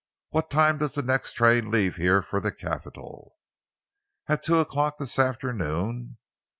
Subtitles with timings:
[0.29, 3.35] What time does the next train leave here for the capital?"
[4.27, 6.17] "At two o'clock this afternoon."